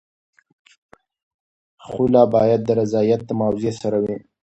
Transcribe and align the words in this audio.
خلع 1.87 2.23
باید 2.35 2.61
د 2.65 2.69
رضایت 2.81 3.21
او 3.29 3.33
معاوضې 3.37 3.71
سره 3.81 3.97
وي. 4.03 4.17